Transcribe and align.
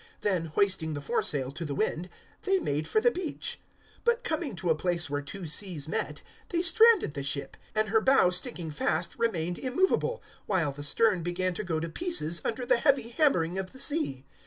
Then, 0.21 0.45
hoisting 0.45 0.95
the 0.95 0.99
foresail 0.99 1.51
to 1.51 1.63
the 1.63 1.75
wind, 1.75 2.09
they 2.41 2.57
made 2.57 2.87
for 2.87 2.99
the 2.99 3.11
beach. 3.11 3.59
027:041 3.99 4.03
But 4.05 4.23
coming 4.23 4.55
to 4.55 4.71
a 4.71 4.75
place 4.75 5.11
where 5.11 5.21
two 5.21 5.45
seas 5.45 5.87
met, 5.87 6.23
they 6.49 6.63
stranded 6.63 7.13
the 7.13 7.21
ship, 7.21 7.55
and 7.75 7.89
her 7.89 8.01
bow 8.01 8.31
sticking 8.31 8.71
fast 8.71 9.13
remained 9.19 9.59
immovable, 9.59 10.23
while 10.47 10.71
the 10.71 10.81
stern 10.81 11.21
began 11.21 11.53
to 11.53 11.63
go 11.63 11.79
to 11.79 11.87
pieces 11.87 12.41
under 12.43 12.65
the 12.65 12.79
heavy 12.79 13.09
hammering 13.09 13.59
of 13.59 13.73
the 13.73 13.79
sea. 13.79 14.25